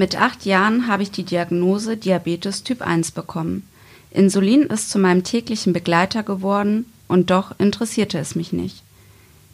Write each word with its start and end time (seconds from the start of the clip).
Mit 0.00 0.18
acht 0.18 0.46
Jahren 0.46 0.86
habe 0.86 1.02
ich 1.02 1.10
die 1.10 1.24
Diagnose 1.24 1.94
Diabetes 1.94 2.62
Typ 2.62 2.80
1 2.80 3.10
bekommen. 3.10 3.68
Insulin 4.10 4.62
ist 4.62 4.88
zu 4.88 4.98
meinem 4.98 5.24
täglichen 5.24 5.74
Begleiter 5.74 6.22
geworden 6.22 6.86
und 7.06 7.28
doch 7.28 7.52
interessierte 7.58 8.18
es 8.18 8.34
mich 8.34 8.50
nicht. 8.50 8.82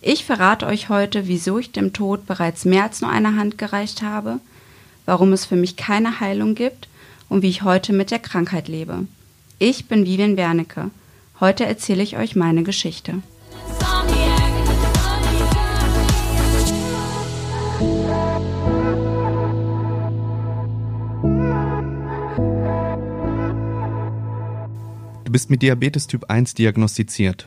Ich 0.02 0.24
verrate 0.24 0.66
euch 0.66 0.88
heute, 0.88 1.26
wieso 1.26 1.58
ich 1.58 1.72
dem 1.72 1.92
Tod 1.92 2.26
bereits 2.26 2.64
mehr 2.64 2.84
als 2.84 3.00
nur 3.00 3.10
eine 3.10 3.34
Hand 3.34 3.58
gereicht 3.58 4.02
habe, 4.02 4.38
warum 5.04 5.32
es 5.32 5.44
für 5.44 5.56
mich 5.56 5.74
keine 5.74 6.20
Heilung 6.20 6.54
gibt 6.54 6.86
und 7.28 7.42
wie 7.42 7.50
ich 7.50 7.62
heute 7.62 7.92
mit 7.92 8.12
der 8.12 8.20
Krankheit 8.20 8.68
lebe. 8.68 9.08
Ich 9.58 9.88
bin 9.88 10.06
Vivian 10.06 10.36
Wernicke. 10.36 10.92
Heute 11.40 11.66
erzähle 11.66 12.04
ich 12.04 12.18
euch 12.18 12.36
meine 12.36 12.62
Geschichte. 12.62 13.14
Bist 25.36 25.50
mit 25.50 25.60
Diabetes 25.60 26.06
Typ 26.06 26.30
1 26.30 26.54
diagnostiziert. 26.54 27.46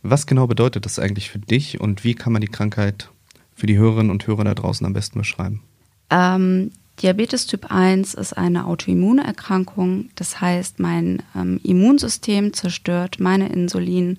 Was 0.00 0.26
genau 0.26 0.46
bedeutet 0.46 0.86
das 0.86 0.98
eigentlich 0.98 1.28
für 1.28 1.38
dich 1.38 1.78
und 1.78 2.02
wie 2.02 2.14
kann 2.14 2.32
man 2.32 2.40
die 2.40 2.48
Krankheit 2.48 3.10
für 3.54 3.66
die 3.66 3.76
Hörerinnen 3.76 4.10
und 4.10 4.26
Hörer 4.26 4.44
da 4.44 4.54
draußen 4.54 4.86
am 4.86 4.94
besten 4.94 5.18
beschreiben? 5.18 5.62
Ähm, 6.08 6.70
Diabetes 7.02 7.46
Typ 7.46 7.70
1 7.70 8.14
ist 8.14 8.32
eine 8.32 8.64
Autoimmunerkrankung. 8.64 10.08
Das 10.14 10.40
heißt, 10.40 10.80
mein 10.80 11.22
ähm, 11.34 11.60
Immunsystem 11.62 12.54
zerstört 12.54 13.20
meine 13.20 13.50
Insulinzellen 13.50 14.18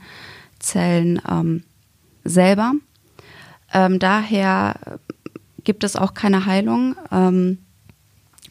ähm, 1.27 1.63
selber. 2.23 2.73
Ähm, 3.73 3.97
daher 3.97 4.99
gibt 5.63 5.83
es 5.83 5.95
auch 5.95 6.13
keine 6.13 6.45
Heilung. 6.45 6.95
Ähm, 7.11 7.57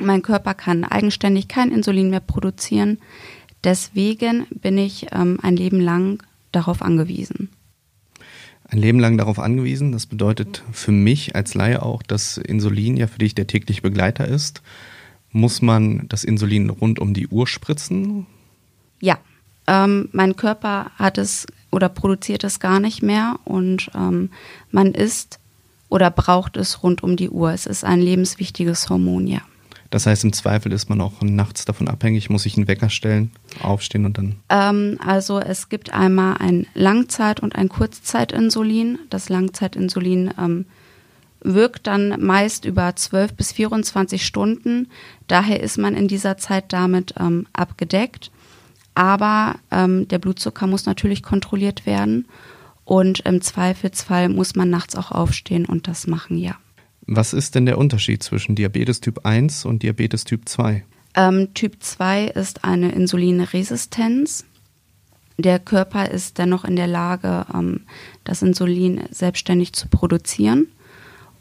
mein 0.01 0.23
Körper 0.23 0.55
kann 0.55 0.83
eigenständig 0.83 1.47
kein 1.47 1.71
Insulin 1.71 2.11
mehr 2.11 2.19
produzieren. 2.19 2.99
Deswegen 3.65 4.47
bin 4.51 4.79
ich 4.79 5.07
ähm, 5.13 5.39
ein 5.43 5.57
Leben 5.57 5.81
lang 5.81 6.23
darauf 6.53 6.83
angewiesen. 6.83 7.51
Ein 8.69 8.79
Leben 8.79 8.99
lang 8.99 9.17
darauf 9.17 9.39
angewiesen, 9.39 9.93
das 9.93 10.07
bedeutet 10.07 10.65
für 10.73 10.91
mich 10.91 11.37
als 11.37 11.55
Laie 11.55 11.83
auch, 11.83 12.03
dass 12.03 12.37
Insulin 12.37 12.97
ja 12.97 13.07
für 13.07 13.19
dich 13.19 13.35
der 13.35 13.47
tägliche 13.47 13.83
Begleiter 13.83 14.27
ist. 14.27 14.63
Muss 15.31 15.63
man 15.63 16.09
das 16.09 16.25
Insulin 16.25 16.71
rund 16.71 16.99
um 16.99 17.15
die 17.15 17.29
Uhr 17.29 17.47
spritzen? 17.47 18.27
Ja, 19.01 19.19
ähm, 19.69 20.09
mein 20.13 20.37
Körper 20.37 20.91
hat 20.97 21.19
es 21.19 21.47
oder 21.71 21.89
produziert 21.89 22.43
es 22.43 22.59
gar 22.59 22.81
nicht 22.81 23.03
mehr 23.03 23.39
und 23.45 23.91
ähm, 23.95 24.31
man 24.71 24.93
isst 24.93 25.39
oder 25.89 26.11
braucht 26.11 26.57
es 26.57 26.83
rund 26.83 27.03
um 27.03 27.17
die 27.17 27.31
Uhr. 27.31 27.53
Es 27.53 27.67
ist 27.67 27.85
ein 27.85 28.01
lebenswichtiges 28.01 28.89
Hormon, 28.89 29.27
ja. 29.27 29.43
Das 29.91 30.07
heißt, 30.07 30.25
im 30.25 30.33
Zweifel 30.33 30.73
ist 30.73 30.89
man 30.89 31.01
auch 31.01 31.21
nachts 31.23 31.65
davon 31.65 31.89
abhängig, 31.89 32.31
muss 32.31 32.47
ich 32.47 32.57
einen 32.57 32.69
Wecker 32.69 32.91
stellen, 32.91 33.31
aufstehen 33.63 34.05
und 34.05 34.19
dann. 34.19 34.37
Ähm, 34.49 34.99
also 35.05 35.41
es 35.41 35.69
gibt 35.69 35.93
einmal 35.93 36.37
ein 36.39 36.67
Langzeit- 36.75 37.41
und 37.41 37.55
ein 37.57 37.69
Kurzzeitinsulin. 37.69 38.99
Das 39.11 39.29
Langzeitinsulin 39.29 40.33
ähm, 40.39 40.67
wirkt 41.41 41.87
dann 41.87 42.25
meist 42.25 42.65
über 42.65 42.95
12 42.95 43.35
bis 43.35 43.53
24 43.53 44.25
Stunden. 44.27 44.89
Daher 45.29 45.61
ist 45.61 45.79
man 45.79 45.95
in 45.95 46.09
dieser 46.09 46.37
Zeit 46.37 46.73
damit 46.73 47.15
ähm, 47.19 47.47
abgedeckt. 47.53 48.31
Aber 48.95 49.57
ähm, 49.71 50.09
der 50.09 50.19
Blutzucker 50.19 50.67
muss 50.67 50.87
natürlich 50.87 51.23
kontrolliert 51.23 51.87
werden. 51.87 52.27
Und 52.85 53.21
im 53.21 53.43
Zweifelsfall 53.43 54.29
muss 54.29 54.55
man 54.55 54.71
nachts 54.71 54.97
auch 54.97 55.11
aufstehen 55.11 55.67
und 55.67 55.89
das 55.89 56.07
machen, 56.07 56.39
ja. 56.39 56.57
Was 57.07 57.33
ist 57.33 57.55
denn 57.55 57.67
der 57.67 57.79
Unterschied 57.79 58.23
zwischen 58.23 58.57
Diabetes 58.57 59.01
Typ 59.01 59.25
1 59.25 59.65
und 59.65 59.83
Diabetes 59.83 60.25
Typ 60.25 60.49
2? 60.49 60.85
Ähm, 61.15 61.55
typ 61.55 61.83
2 61.83 62.27
ist 62.27 62.65
eine 62.65 62.93
Insulinresistenz. 62.93 64.45
Der 65.39 65.59
Körper 65.59 66.11
ist 66.11 66.39
dennoch 66.39 66.65
in 66.65 66.77
der 66.77 66.87
Lage, 66.87 67.47
ähm, 67.55 67.81
das 68.25 68.43
Insulin 68.43 69.03
selbstständig 69.11 69.73
zu 69.73 69.89
produzieren. 69.89 70.67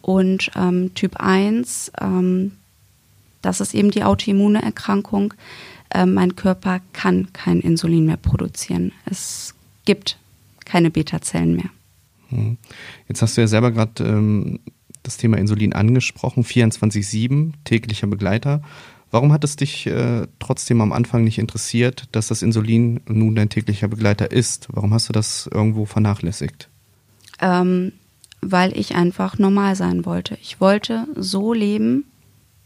Und 0.01 0.51
ähm, 0.55 0.93
Typ 0.93 1.17
1, 1.17 1.91
ähm, 1.99 2.51
das 3.41 3.59
ist 3.59 3.73
eben 3.73 3.91
die 3.91 4.03
autoimmune 4.03 4.61
Erkrankung. 4.61 5.33
Ähm, 5.91 6.13
mein 6.13 6.35
Körper 6.35 6.81
kann 6.93 7.33
kein 7.33 7.59
Insulin 7.59 8.05
mehr 8.05 8.17
produzieren. 8.17 8.91
Es 9.05 9.55
gibt 9.85 10.17
keine 10.63 10.91
Beta-Zellen 10.91 11.55
mehr. 11.55 11.69
Hm. 12.29 12.57
Jetzt 13.07 13.21
hast 13.21 13.37
du 13.37 13.41
ja 13.41 13.47
selber 13.47 13.71
gerade 13.71 14.03
ähm, 14.03 14.59
das 15.07 15.17
Thema 15.17 15.37
Insulin 15.37 15.73
angesprochen, 15.73 16.43
24-7, 16.43 17.53
täglicher 17.63 18.07
Begleiter. 18.07 18.61
Warum 19.11 19.31
hat 19.31 19.43
es 19.43 19.55
dich 19.55 19.87
äh, 19.87 20.27
trotzdem 20.39 20.81
am 20.81 20.91
Anfang 20.91 21.23
nicht 21.23 21.37
interessiert, 21.37 22.07
dass 22.11 22.27
das 22.27 22.41
Insulin 22.41 23.01
nun 23.07 23.35
dein 23.35 23.49
täglicher 23.49 23.87
Begleiter 23.87 24.31
ist? 24.31 24.67
Warum 24.71 24.93
hast 24.93 25.07
du 25.09 25.13
das 25.13 25.47
irgendwo 25.53 25.85
vernachlässigt? 25.85 26.69
Ähm, 27.39 27.93
weil 28.41 28.77
ich 28.77 28.95
einfach 28.95 29.37
normal 29.37 29.75
sein 29.75 30.05
wollte. 30.05 30.37
Ich 30.41 30.59
wollte 30.59 31.07
so 31.15 31.53
leben, 31.53 32.05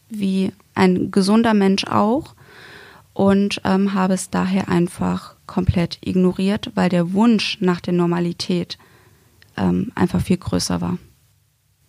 wie 0.10 0.52
ein 0.76 1.12
gesunder 1.12 1.54
Mensch 1.54 1.84
auch 1.86 2.36
und 3.14 3.62
ähm, 3.66 3.94
habe 3.94 4.14
es 4.14 4.30
daher 4.30 4.70
einfach 4.70 5.36
komplett 5.46 6.00
ignoriert, 6.02 6.72
weil 6.76 6.90
der 6.90 7.14
Wunsch 7.14 7.58
nach 7.60 7.82
der 7.82 7.94
Normalität 7.94 8.78
ähm, 9.58 9.92
einfach 9.96 10.22
viel 10.22 10.38
größer 10.38 10.82
war. 10.82 10.98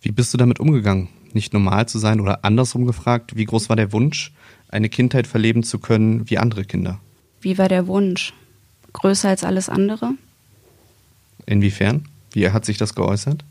Wie 0.02 0.12
bist 0.12 0.32
du 0.32 0.38
damit 0.38 0.60
umgegangen? 0.60 1.08
Nicht 1.32 1.52
normal 1.52 1.86
zu 1.88 1.98
sein 1.98 2.20
oder 2.20 2.44
andersrum 2.44 2.86
gefragt, 2.86 3.36
wie 3.36 3.44
groß 3.44 3.68
war 3.68 3.76
der 3.76 3.92
Wunsch, 3.92 4.32
eine 4.68 4.88
Kindheit 4.88 5.26
verleben 5.26 5.62
zu 5.62 5.78
können 5.78 6.28
wie 6.28 6.38
andere 6.38 6.64
Kinder? 6.64 7.00
Wie 7.40 7.58
war 7.58 7.68
der 7.68 7.86
Wunsch? 7.86 8.32
Größer 8.92 9.28
als 9.28 9.44
alles 9.44 9.68
andere? 9.68 10.12
Inwiefern? 11.46 12.06
Wie 12.32 12.50
hat 12.50 12.64
sich 12.64 12.78
das 12.78 12.94
geäußert? 12.94 13.44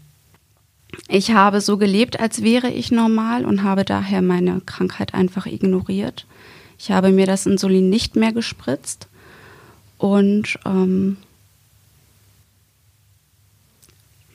Ich 1.08 1.32
habe 1.32 1.62
so 1.62 1.78
gelebt, 1.78 2.20
als 2.20 2.42
wäre 2.42 2.70
ich 2.70 2.92
normal 2.92 3.46
und 3.46 3.64
habe 3.64 3.86
daher 3.86 4.22
meine 4.22 4.62
Krankheit 4.62 5.14
einfach 5.14 5.46
ignoriert. 5.46 6.26
Ich 6.78 6.92
habe 6.92 7.12
mir 7.12 7.26
das 7.26 7.46
Insulin 7.46 7.90
nicht 7.90 8.16
mehr 8.16 8.31
gespritzt 8.31 9.08
und 9.98 10.58
ähm, 10.66 11.18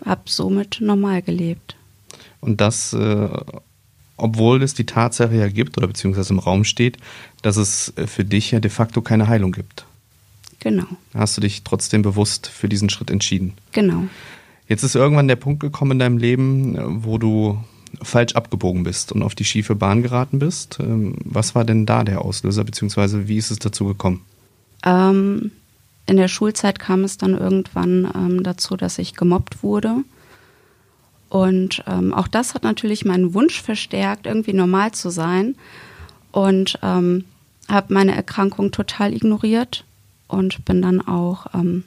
habe 0.05 0.23
somit 0.27 0.79
normal 0.81 1.23
gelebt. 1.23 1.77
Und 2.44 2.60
das, 2.60 2.93
äh, 2.93 3.28
obwohl 4.19 4.62
es 4.62 4.75
die 4.75 4.84
Tatsache 4.84 5.34
ja 5.34 5.49
gibt 5.49 5.78
oder 5.78 5.87
beziehungsweise 5.87 6.34
im 6.34 6.38
Raum 6.38 6.65
steht, 6.65 6.99
dass 7.43 7.56
es 7.56 7.93
äh, 7.97 8.06
für 8.06 8.25
dich 8.25 8.50
ja 8.50 8.60
de 8.60 8.71
facto 8.71 9.00
keine 9.00 9.28
Heilung 9.28 9.53
gibt. 9.53 9.87
Genau. 10.60 10.87
Hast 11.15 11.37
du 11.37 11.41
dich 11.41 11.65
trotzdem 11.65 12.03
bewusst 12.03 12.47
für 12.47 12.69
diesen 12.69 12.91
Schritt 12.91 13.10
entschieden? 13.10 13.54
Genau. 13.72 14.04
Jetzt 14.69 14.83
ist 14.83 14.94
irgendwann 14.94 15.28
der 15.28 15.37
Punkt 15.37 15.60
gekommen 15.60 15.93
in 15.93 15.99
deinem 15.99 16.19
Leben, 16.19 16.77
äh, 16.77 16.83
wo 16.87 17.16
du 17.16 17.59
falsch 18.03 18.34
abgebogen 18.34 18.83
bist 18.83 19.12
und 19.12 19.22
auf 19.22 19.34
die 19.34 19.44
schiefe 19.44 19.75
Bahn 19.75 20.03
geraten 20.03 20.38
bist. 20.38 20.78
Ähm, 20.81 21.16
was 21.25 21.54
war 21.54 21.65
denn 21.65 21.87
da 21.87 22.04
der 22.04 22.22
Auslöser, 22.22 22.65
beziehungsweise 22.65 23.27
wie 23.27 23.38
ist 23.38 23.50
es 23.50 23.59
dazu 23.59 23.87
gekommen? 23.87 24.21
Ähm, 24.84 25.50
in 26.04 26.19
der 26.19 26.28
Schulzeit 26.28 26.78
kam 26.78 27.04
es 27.04 27.16
dann 27.16 27.38
irgendwann 27.38 28.10
ähm, 28.15 28.43
dazu, 28.43 28.77
dass 28.77 28.99
ich 28.99 29.15
gemobbt 29.15 29.62
wurde. 29.62 30.04
Und 31.34 31.83
ähm, 31.89 32.15
auch 32.15 32.28
das 32.28 32.55
hat 32.55 32.62
natürlich 32.62 33.04
meinen 33.04 33.34
Wunsch 33.34 33.60
verstärkt, 33.60 34.27
irgendwie 34.27 34.53
normal 34.53 34.92
zu 34.92 35.10
sein. 35.10 35.57
Und 36.31 36.78
ähm, 36.81 37.25
habe 37.69 37.92
meine 37.92 38.15
Erkrankung 38.15 38.71
total 38.71 39.13
ignoriert 39.13 39.84
und 40.28 40.65
bin 40.65 40.81
dann 40.81 41.01
auch 41.01 41.47
ähm, 41.53 41.83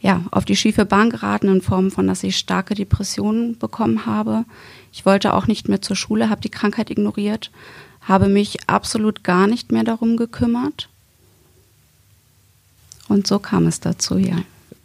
ja, 0.00 0.22
auf 0.30 0.46
die 0.46 0.56
schiefe 0.56 0.86
Bahn 0.86 1.10
geraten 1.10 1.48
in 1.48 1.60
Form 1.60 1.90
von, 1.90 2.06
dass 2.06 2.22
ich 2.22 2.38
starke 2.38 2.74
Depressionen 2.74 3.58
bekommen 3.58 4.06
habe. 4.06 4.46
Ich 4.90 5.04
wollte 5.04 5.34
auch 5.34 5.46
nicht 5.46 5.68
mehr 5.68 5.82
zur 5.82 5.96
Schule, 5.96 6.30
habe 6.30 6.40
die 6.40 6.48
Krankheit 6.48 6.90
ignoriert, 6.90 7.50
habe 8.00 8.26
mich 8.26 8.70
absolut 8.70 9.22
gar 9.22 9.46
nicht 9.46 9.70
mehr 9.70 9.84
darum 9.84 10.16
gekümmert. 10.16 10.88
Und 13.06 13.26
so 13.26 13.38
kam 13.38 13.66
es 13.66 13.80
dazu, 13.80 14.16
ja. 14.16 14.38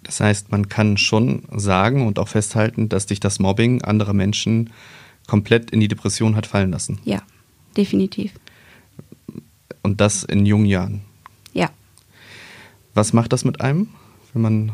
Das 0.04 0.20
heißt, 0.20 0.52
man 0.52 0.68
kann 0.68 0.98
schon 0.98 1.44
sagen 1.56 2.08
und 2.08 2.18
auch 2.20 2.28
festhalten, 2.28 2.90
dass 2.90 3.06
dich 3.06 3.20
das 3.20 3.40
Mobbing 3.40 3.82
anderer 3.84 4.14
Menschen 4.14 4.72
komplett 5.28 5.72
in 5.72 5.80
die 5.80 5.88
Depression 5.88 6.36
hat 6.36 6.48
fallen 6.48 6.72
lassen. 6.72 7.00
Ja, 7.06 7.22
definitiv. 7.78 8.34
Und 9.84 10.02
das 10.02 10.24
in 10.24 10.46
jungen 10.46 10.66
Jahren. 10.66 11.02
Ja. 11.54 11.70
Was 12.94 13.14
macht 13.14 13.32
das 13.34 13.46
mit 13.46 13.62
einem, 13.62 13.90
wenn 14.34 14.42
man 14.42 14.72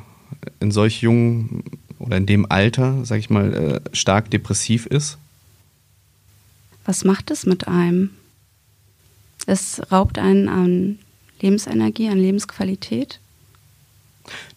in 0.60 0.72
solch 0.72 1.02
jungen 1.02 1.64
oder 2.00 2.18
in 2.18 2.26
dem 2.26 2.50
Alter, 2.50 3.06
sag 3.06 3.20
ich 3.20 3.30
mal, 3.30 3.54
äh, 3.54 3.96
stark 3.96 4.32
depressiv 4.32 4.86
ist? 4.86 5.18
Was 6.86 7.04
macht 7.04 7.32
es 7.32 7.46
mit 7.46 7.68
einem? 7.68 8.12
Es 9.46 9.82
raubt 9.92 10.20
einen 10.20 10.50
an 10.50 11.00
Lebensenergie, 11.42 12.10
an 12.10 12.18
Lebensqualität. 12.18 13.20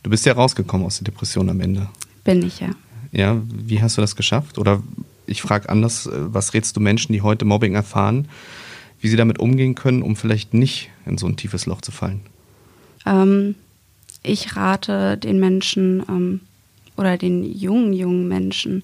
Du 0.03 0.11
bist 0.11 0.27
ja 0.27 0.33
rausgekommen 0.33 0.87
aus 0.87 0.99
der 0.99 1.05
Depression 1.05 1.49
am 1.49 1.61
Ende. 1.61 1.89
Bin 2.25 2.43
ich 2.43 2.61
ja. 2.61 2.71
Ja, 3.13 3.41
wie 3.49 3.83
hast 3.83 3.97
du 3.97 4.01
das 4.01 4.17
geschafft? 4.17 4.59
Oder 4.59 4.83
ich 5.27 5.43
frage 5.43 5.69
anders, 5.69 6.07
äh, 6.07 6.11
was 6.15 6.55
rätst 6.55 6.77
du 6.77 6.81
Menschen, 6.81 7.13
die 7.13 7.23
heute 7.23 7.45
Mobbing 7.45 7.75
erfahren? 7.75 8.29
wie 9.01 9.09
sie 9.09 9.17
damit 9.17 9.39
umgehen 9.39 9.75
können, 9.75 10.03
um 10.03 10.15
vielleicht 10.15 10.55
nicht 10.55 10.91
in 11.07 11.19
so 11.19 11.27
ein 11.27 11.37
tiefes 11.37 11.67
Loch 11.67 11.81
zu 11.81 11.91
fallen? 11.91 12.21
Ähm, 13.07 13.55
ich 14.23 14.57
rate 14.57 15.17
den 15.17 15.41
Menschen 15.41 16.03
ähm, 16.09 16.41
oder 16.97 17.17
den 17.17 17.43
jungen, 17.43 17.93
jungen 17.93 18.29
Menschen, 18.29 18.83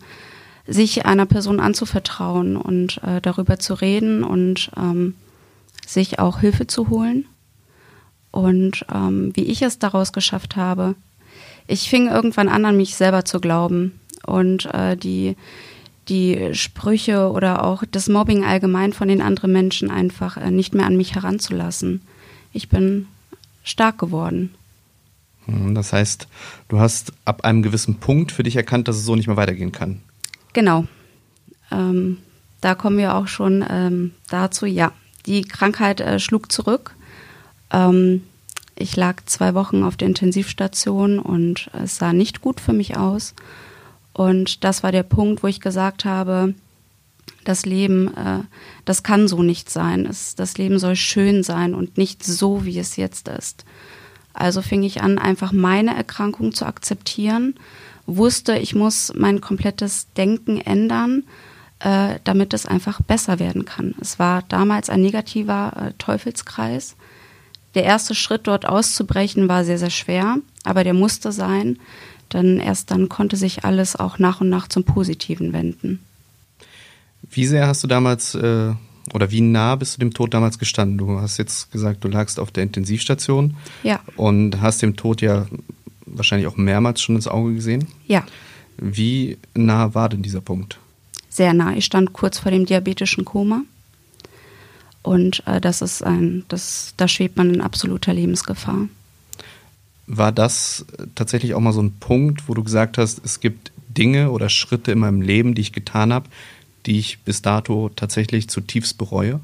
sich 0.67 1.06
einer 1.06 1.27
Person 1.27 1.61
anzuvertrauen 1.61 2.56
und 2.56 3.00
äh, 3.05 3.21
darüber 3.21 3.59
zu 3.59 3.75
reden 3.75 4.25
und 4.25 4.71
ähm, 4.77 5.15
sich 5.87 6.19
auch 6.19 6.41
Hilfe 6.41 6.67
zu 6.67 6.89
holen. 6.89 7.27
Und 8.31 8.84
ähm, 8.93 9.32
wie 9.34 9.44
ich 9.44 9.62
es 9.62 9.78
daraus 9.78 10.12
geschafft 10.12 10.56
habe, 10.56 10.94
ich 11.67 11.88
fing 11.88 12.08
irgendwann 12.08 12.49
an, 12.49 12.64
an 12.64 12.76
mich 12.76 12.94
selber 12.94 13.25
zu 13.25 13.40
glauben 13.40 13.99
und 14.25 14.67
äh, 14.75 14.96
die, 14.96 15.37
die 16.08 16.55
Sprüche 16.55 17.31
oder 17.31 17.64
auch 17.64 17.82
das 17.90 18.08
Mobbing 18.08 18.44
allgemein 18.44 18.93
von 18.93 19.08
den 19.08 19.23
anderen 19.23 19.52
Menschen 19.52 19.90
einfach 19.90 20.37
äh, 20.37 20.50
nicht 20.50 20.75
mehr 20.75 20.87
an 20.87 20.96
mich 20.96 21.14
heranzulassen. 21.14 22.02
Ich 22.52 22.69
bin 22.69 23.06
stark 23.64 23.99
geworden. 23.99 24.55
Hm, 25.46 25.75
das 25.75 25.93
heißt, 25.93 26.29
du 26.69 26.79
hast 26.79 27.12
ab 27.25 27.44
einem 27.44 27.62
gewissen 27.62 27.96
Punkt 27.96 28.32
für 28.32 28.43
dich 28.43 28.56
erkannt, 28.56 28.88
dass 28.88 28.96
es 28.96 29.05
so 29.05 29.17
nicht 29.17 29.26
mehr 29.26 29.37
weitergehen 29.37 29.72
kann. 29.72 30.00
Genau. 30.52 30.87
Ähm, 31.70 32.19
da 32.61 32.75
kommen 32.75 32.99
wir 32.99 33.14
auch 33.14 33.29
schon 33.29 33.64
ähm, 33.69 34.12
dazu, 34.29 34.67
ja. 34.67 34.93
Die 35.26 35.43
Krankheit 35.43 36.00
äh, 36.00 36.20
schlug 36.20 36.52
zurück. 36.52 36.94
Ähm, 37.73 38.23
ich 38.75 38.95
lag 38.95 39.23
zwei 39.25 39.55
Wochen 39.55 39.83
auf 39.83 39.97
der 39.97 40.09
Intensivstation 40.09 41.19
und 41.19 41.71
es 41.73 41.97
sah 41.97 42.13
nicht 42.13 42.43
gut 42.43 42.61
für 42.61 42.73
mich 42.73 42.97
aus. 42.97 43.35
Und 44.13 44.65
das 44.65 44.83
war 44.83 44.93
der 44.93 45.03
Punkt, 45.03 45.43
wo 45.43 45.47
ich 45.47 45.61
gesagt 45.61 46.05
habe, 46.05 46.55
das 47.45 47.65
Leben, 47.65 48.15
äh, 48.17 48.41
das 48.85 49.03
kann 49.03 49.29
so 49.29 49.43
nicht 49.43 49.71
sein. 49.71 50.05
Es, 50.07 50.35
das 50.35 50.59
Leben 50.59 50.79
soll 50.79 50.97
schön 50.97 51.43
sein 51.43 51.75
und 51.75 51.97
nicht 51.97 52.25
so, 52.25 52.65
wie 52.65 52.79
es 52.79 52.97
jetzt 52.97 53.29
ist. 53.29 53.65
Also 54.35 54.61
fing 54.61 54.83
ich 54.83 55.03
an, 55.03 55.19
einfach 55.19 55.53
meine 55.53 55.97
Erkrankung 55.97 56.53
zu 56.53 56.67
akzeptieren, 56.67 57.55
wusste, 58.05 58.59
ich 58.59 58.75
muss 58.75 59.13
mein 59.17 59.41
komplettes 59.41 60.13
Denken 60.15 60.61
ändern, 60.61 61.25
äh, 61.79 62.19
damit 62.25 62.53
es 62.53 62.67
einfach 62.67 63.01
besser 63.01 63.39
werden 63.39 63.65
kann. 63.65 63.95
Es 64.01 64.19
war 64.19 64.43
damals 64.49 64.91
ein 64.91 65.01
negativer 65.01 65.73
äh, 65.77 65.93
Teufelskreis 65.99 66.97
der 67.76 67.84
erste 67.84 68.14
Schritt 68.14 68.46
dort 68.49 68.67
auszubrechen 68.67 69.49
war 69.49 69.64
sehr, 69.64 69.78
sehr 69.78 69.90
schwer, 69.90 70.38
aber 70.64 70.82
der 70.82 70.94
musste 70.94 71.31
sein, 71.31 71.78
denn 72.32 72.58
erst 72.58 72.90
dann 72.90 73.08
konnte 73.08 73.37
sich 73.37 73.64
alles 73.64 73.94
auch 73.96 74.19
nach 74.19 74.40
und 74.40 74.49
nach 74.49 74.67
zum 74.67 74.82
Positiven 74.82 75.52
wenden. 75.52 76.00
Wie 77.31 77.46
sehr 77.46 77.67
hast 77.69 77.84
du 77.84 77.87
damals 77.87 78.34
äh, 78.34 78.73
oder 79.12 79.31
wie 79.31 79.43
nah 79.43 79.76
bist 79.76 79.96
du 79.96 80.00
dem 80.00 80.14
Tod 80.14 80.32
damals 80.32 80.58
gestanden? 80.58 80.99
Du 80.99 81.20
hast 81.20 81.37
jetzt 81.37 81.70
gesagt, 81.70 82.02
du 82.02 82.08
lagst 82.08 82.40
auf 82.40 82.50
der 82.50 82.62
Intensivstation 82.62 83.56
ja. 83.82 84.00
und 84.17 84.61
hast 84.61 84.82
dem 84.82 84.96
Tod 84.96 85.20
ja 85.20 85.46
wahrscheinlich 86.06 86.49
auch 86.49 86.56
mehrmals 86.56 87.02
schon 87.02 87.17
ins 87.17 87.29
Auge 87.29 87.55
gesehen. 87.55 87.87
Ja. 88.06 88.25
Wie 88.79 89.37
nah 89.55 89.94
war 89.94 90.08
denn 90.08 90.22
dieser 90.22 90.40
Punkt? 90.40 90.79
Sehr 91.29 91.52
nah. 91.52 91.76
Ich 91.76 91.84
stand 91.84 92.14
kurz 92.14 92.38
vor 92.38 92.50
dem 92.50 92.64
diabetischen 92.64 93.25
Koma. 93.25 93.62
Und 95.06 95.47
äh, 95.47 95.61
das 95.61 95.82
ist 95.82 96.03
ein, 96.03 96.44
das, 96.49 96.93
da 96.97 97.06
schwebt 97.06 97.37
man 97.37 97.55
in 97.55 97.61
absoluter 97.61 98.12
Lebensgefahr. 98.12 98.88
War 100.08 100.32
das 100.32 100.85
tatsächlich 101.14 101.55
auch 101.55 101.61
mal 101.61 101.73
so 101.73 101.81
ein 101.81 101.93
Punkt, 101.93 102.49
wo 102.49 102.55
du 102.55 102.64
gesagt 102.64 102.99
hast, 102.99 103.25
es 103.25 103.38
gibt 103.38 103.70
Dinge 103.88 104.32
oder 104.32 104.49
Schritte 104.49 104.91
in 104.91 104.99
meinem 104.99 105.23
Leben, 105.23 105.55
die 105.55 105.62
ich 105.62 105.73
getan 105.73 106.12
habe, 106.12 106.29
die 106.87 106.99
ich 106.99 107.20
bis 107.20 107.41
dato 107.41 107.88
tatsächlich 107.94 108.49
zutiefst 108.49 108.99
bereue? 108.99 109.38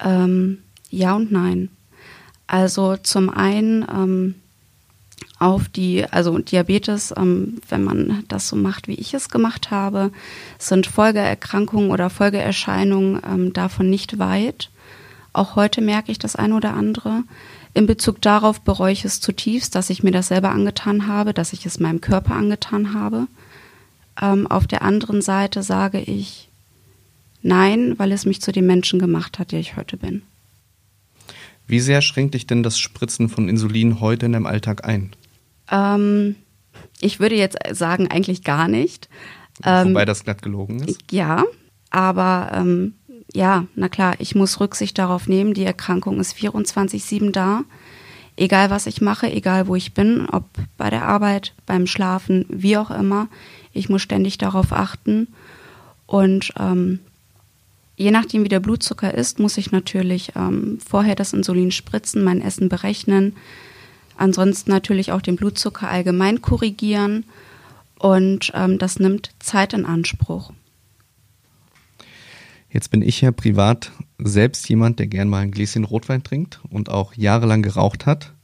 Ähm, 0.00 0.58
ja 0.90 1.14
und 1.14 1.30
nein. 1.30 1.68
Also 2.48 2.96
zum 2.96 3.30
einen 3.30 3.86
ähm, 3.88 4.34
auf 5.38 5.68
die, 5.68 6.04
also 6.04 6.38
Diabetes, 6.38 7.14
ähm, 7.16 7.58
wenn 7.68 7.84
man 7.84 8.24
das 8.28 8.48
so 8.48 8.56
macht, 8.56 8.88
wie 8.88 8.94
ich 8.94 9.14
es 9.14 9.28
gemacht 9.28 9.70
habe, 9.70 10.10
sind 10.58 10.86
Folgeerkrankungen 10.86 11.90
oder 11.90 12.10
Folgeerscheinungen 12.10 13.20
ähm, 13.24 13.52
davon 13.52 13.88
nicht 13.88 14.18
weit. 14.18 14.70
Auch 15.32 15.54
heute 15.54 15.80
merke 15.80 16.10
ich 16.10 16.18
das 16.18 16.34
ein 16.34 16.52
oder 16.52 16.74
andere. 16.74 17.22
In 17.74 17.86
Bezug 17.86 18.20
darauf 18.20 18.60
bereue 18.62 18.92
ich 18.92 19.04
es 19.04 19.20
zutiefst, 19.20 19.74
dass 19.74 19.90
ich 19.90 20.02
mir 20.02 20.10
das 20.10 20.28
selber 20.28 20.50
angetan 20.50 21.06
habe, 21.06 21.32
dass 21.32 21.52
ich 21.52 21.64
es 21.66 21.78
meinem 21.78 22.00
Körper 22.00 22.34
angetan 22.34 22.94
habe. 22.94 23.28
Ähm, 24.20 24.48
auf 24.48 24.66
der 24.66 24.82
anderen 24.82 25.22
Seite 25.22 25.62
sage 25.62 26.00
ich 26.00 26.48
nein, 27.42 27.96
weil 27.98 28.10
es 28.10 28.26
mich 28.26 28.40
zu 28.40 28.50
dem 28.50 28.66
Menschen 28.66 28.98
gemacht 28.98 29.38
hat, 29.38 29.52
der 29.52 29.60
ich 29.60 29.76
heute 29.76 29.96
bin. 29.96 30.22
Wie 31.68 31.80
sehr 31.80 32.00
schränkt 32.00 32.34
dich 32.34 32.46
denn 32.46 32.64
das 32.64 32.78
Spritzen 32.78 33.28
von 33.28 33.48
Insulin 33.48 34.00
heute 34.00 34.26
in 34.26 34.32
deinem 34.32 34.46
Alltag 34.46 34.84
ein? 34.88 35.12
Ähm, 35.70 36.36
ich 37.00 37.20
würde 37.20 37.36
jetzt 37.36 37.58
sagen, 37.72 38.08
eigentlich 38.08 38.44
gar 38.44 38.68
nicht. 38.68 39.08
Wobei 39.62 39.82
ähm, 39.82 40.06
das 40.06 40.24
glatt 40.24 40.42
gelogen 40.42 40.80
ist. 40.80 41.00
Ja, 41.10 41.44
aber 41.90 42.50
ähm, 42.54 42.94
ja, 43.32 43.66
na 43.74 43.88
klar, 43.88 44.14
ich 44.18 44.34
muss 44.34 44.60
Rücksicht 44.60 44.98
darauf 44.98 45.28
nehmen, 45.28 45.54
die 45.54 45.64
Erkrankung 45.64 46.20
ist 46.20 46.36
24-7 46.36 47.30
da. 47.32 47.62
Egal 48.36 48.70
was 48.70 48.86
ich 48.86 49.00
mache, 49.00 49.30
egal 49.30 49.66
wo 49.66 49.74
ich 49.74 49.94
bin, 49.94 50.26
ob 50.30 50.44
bei 50.76 50.90
der 50.90 51.06
Arbeit, 51.06 51.54
beim 51.66 51.86
Schlafen, 51.86 52.46
wie 52.48 52.76
auch 52.76 52.90
immer, 52.90 53.28
ich 53.72 53.88
muss 53.88 54.02
ständig 54.02 54.38
darauf 54.38 54.72
achten. 54.72 55.28
Und 56.06 56.52
ähm, 56.58 57.00
je 57.96 58.12
nachdem, 58.12 58.44
wie 58.44 58.48
der 58.48 58.60
Blutzucker 58.60 59.12
ist, 59.12 59.40
muss 59.40 59.58
ich 59.58 59.72
natürlich 59.72 60.32
ähm, 60.36 60.78
vorher 60.86 61.16
das 61.16 61.32
Insulin 61.32 61.72
spritzen, 61.72 62.22
mein 62.22 62.40
Essen 62.40 62.68
berechnen, 62.68 63.34
ansonsten 64.18 64.70
natürlich 64.70 65.12
auch 65.12 65.22
den 65.22 65.36
Blutzucker 65.36 65.88
allgemein 65.88 66.42
korrigieren. 66.42 67.24
Und 67.98 68.52
ähm, 68.54 68.78
das 68.78 68.98
nimmt 68.98 69.30
Zeit 69.38 69.72
in 69.72 69.84
Anspruch. 69.84 70.52
Jetzt 72.70 72.90
bin 72.90 73.02
ich 73.02 73.20
ja 73.22 73.32
privat 73.32 73.92
selbst 74.18 74.68
jemand, 74.68 74.98
der 74.98 75.06
gern 75.06 75.28
mal 75.28 75.40
ein 75.40 75.50
Gläschen 75.50 75.84
Rotwein 75.84 76.22
trinkt 76.22 76.60
und 76.70 76.90
auch 76.90 77.14
jahrelang 77.14 77.62
geraucht 77.62 78.04
hat. 78.06 78.34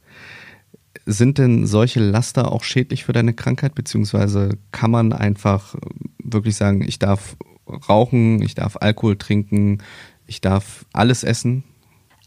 Sind 1.05 1.37
denn 1.37 1.67
solche 1.67 1.99
Laster 1.99 2.51
auch 2.51 2.63
schädlich 2.63 3.05
für 3.05 3.13
deine 3.13 3.33
Krankheit, 3.33 3.75
beziehungsweise 3.75 4.57
kann 4.71 4.89
man 4.89 5.13
einfach 5.13 5.75
wirklich 6.17 6.55
sagen, 6.55 6.81
ich 6.81 6.97
darf 6.97 7.37
rauchen, 7.67 8.41
ich 8.41 8.55
darf 8.55 8.77
Alkohol 8.79 9.15
trinken, 9.15 9.79
ich 10.25 10.41
darf 10.41 10.85
alles 10.91 11.23
essen? 11.23 11.63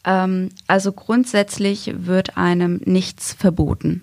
Ähm, 0.08 0.48
also 0.66 0.92
grundsätzlich 0.92 1.92
wird 1.94 2.36
einem 2.38 2.80
nichts 2.84 3.34
verboten. 3.34 4.02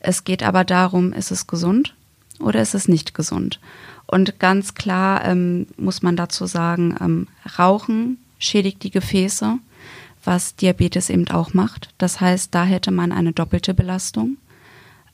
Es 0.00 0.24
geht 0.24 0.42
aber 0.42 0.64
darum, 0.64 1.12
ist 1.12 1.30
es 1.30 1.46
gesund 1.46 1.94
oder 2.40 2.62
ist 2.62 2.74
es 2.74 2.88
nicht 2.88 3.12
gesund? 3.12 3.60
Und 4.06 4.38
ganz 4.38 4.74
klar 4.74 5.24
ähm, 5.26 5.66
muss 5.76 6.02
man 6.02 6.16
dazu 6.16 6.46
sagen, 6.46 6.96
ähm, 7.00 7.28
Rauchen 7.58 8.16
schädigt 8.38 8.82
die 8.84 8.90
Gefäße, 8.90 9.58
was 10.24 10.56
Diabetes 10.56 11.10
eben 11.10 11.28
auch 11.28 11.52
macht. 11.52 11.90
Das 11.98 12.20
heißt, 12.20 12.54
da 12.54 12.64
hätte 12.64 12.90
man 12.90 13.12
eine 13.12 13.32
doppelte 13.32 13.74
Belastung. 13.74 14.38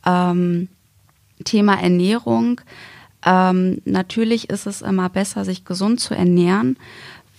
Ähm, 0.07 0.69
Thema 1.45 1.81
Ernährung. 1.81 2.61
Ähm, 3.27 3.81
natürlich 3.85 4.51
ist 4.51 4.67
es 4.67 4.81
immer 4.81 5.09
besser, 5.09 5.45
sich 5.45 5.65
gesund 5.65 5.99
zu 5.99 6.15
ernähren, 6.15 6.77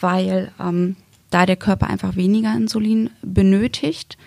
weil 0.01 0.51
ähm, 0.59 0.97
da 1.35 1.45
der 1.45 1.57
Körper 1.57 1.87
einfach 1.87 2.15
weniger 2.15 2.55
Insulin 2.55 3.09
benötigt, 3.21 4.17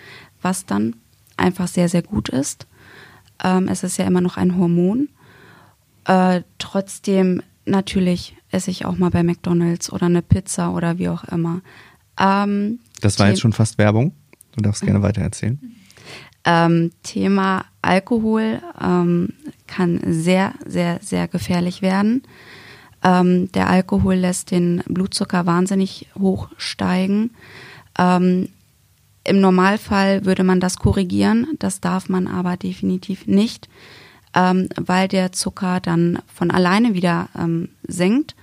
was 0.43 0.67
dann 0.67 0.95
einfach 1.37 1.67
sehr, 1.67 1.89
sehr 1.89 2.03
gut 2.03 2.29
ist. 2.29 2.67
Ähm, 3.43 3.67
es 3.67 3.83
ist 3.83 3.97
ja 3.97 4.05
immer 4.05 4.21
noch 4.21 4.37
ein 4.37 4.55
Hormon. 4.55 5.09
Äh, 6.05 6.43
trotzdem, 6.59 7.41
natürlich 7.65 8.35
esse 8.51 8.69
ich 8.69 8.85
auch 8.85 8.95
mal 8.99 9.09
bei 9.09 9.23
McDonalds 9.23 9.91
oder 9.91 10.05
eine 10.05 10.21
Pizza 10.21 10.71
oder 10.71 10.99
wie 10.99 11.09
auch 11.09 11.23
immer. 11.23 11.61
Ähm, 12.19 12.77
das 13.01 13.17
war 13.17 13.29
jetzt 13.29 13.41
schon 13.41 13.53
fast 13.53 13.79
Werbung. 13.79 14.13
Du 14.51 14.61
darfst 14.61 14.83
gerne 14.83 15.01
weiter 15.01 15.21
erzählen. 15.21 15.59
Ähm, 16.45 16.91
Thema 17.01 17.65
Alkohol 17.81 18.61
ähm, 18.79 19.29
kann 19.65 19.99
sehr, 20.05 20.53
sehr, 20.63 20.99
sehr 21.01 21.27
gefährlich 21.27 21.81
werden. 21.81 22.21
Ähm, 23.03 23.51
der 23.53 23.69
Alkohol 23.69 24.15
lässt 24.15 24.51
den 24.51 24.83
Blutzucker 24.87 25.45
wahnsinnig 25.45 26.07
hoch 26.17 26.49
steigen. 26.57 27.31
Ähm, 27.97 28.49
Im 29.23 29.41
Normalfall 29.41 30.25
würde 30.25 30.43
man 30.43 30.59
das 30.59 30.77
korrigieren, 30.77 31.47
das 31.59 31.81
darf 31.81 32.09
man 32.09 32.27
aber 32.27 32.57
definitiv 32.57 33.27
nicht 33.27 33.69
ähm, 34.35 34.69
weil 34.75 35.07
der 35.07 35.31
Zucker 35.31 35.79
dann 35.79 36.19
von 36.33 36.51
alleine 36.51 36.93
wieder 36.93 37.29
ähm, 37.37 37.69
senkt. 37.87 38.35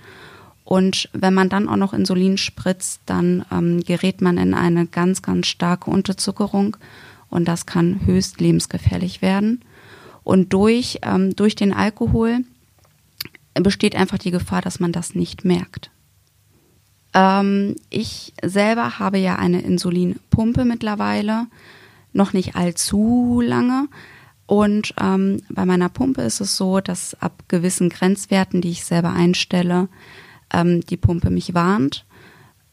Und 0.63 1.09
wenn 1.13 1.33
man 1.33 1.47
dann 1.47 1.69
auch 1.69 1.77
noch 1.77 1.93
Insulin 1.93 2.37
spritzt, 2.37 3.01
dann 3.05 3.45
ähm, 3.51 3.81
gerät 3.83 4.21
man 4.21 4.37
in 4.37 4.53
eine 4.53 4.85
ganz, 4.85 5.21
ganz 5.21 5.47
starke 5.47 5.89
Unterzuckerung 5.89 6.75
und 7.29 7.47
das 7.47 7.65
kann 7.65 8.05
höchst 8.05 8.41
lebensgefährlich 8.41 9.21
werden. 9.21 9.61
Und 10.23 10.51
durch, 10.51 10.99
ähm, 11.03 11.35
durch 11.35 11.55
den 11.55 11.71
Alkohol 11.71 12.39
besteht 13.63 13.95
einfach 13.95 14.17
die 14.17 14.31
Gefahr, 14.31 14.61
dass 14.61 14.79
man 14.79 14.91
das 14.91 15.15
nicht 15.15 15.45
merkt. 15.45 15.91
Ähm, 17.13 17.75
ich 17.89 18.33
selber 18.43 18.99
habe 18.99 19.17
ja 19.17 19.35
eine 19.37 19.61
Insulinpumpe 19.61 20.65
mittlerweile, 20.65 21.47
noch 22.13 22.33
nicht 22.33 22.55
allzu 22.55 23.41
lange. 23.43 23.87
Und 24.45 24.93
ähm, 24.99 25.41
bei 25.49 25.65
meiner 25.65 25.89
Pumpe 25.89 26.21
ist 26.21 26.39
es 26.39 26.55
so, 26.55 26.79
dass 26.79 27.21
ab 27.21 27.43
gewissen 27.49 27.89
Grenzwerten, 27.89 28.61
die 28.61 28.71
ich 28.71 28.85
selber 28.85 29.11
einstelle, 29.11 29.89
ähm, 30.53 30.81
die 30.81 30.97
Pumpe 30.97 31.29
mich 31.29 31.53
warnt 31.53 32.06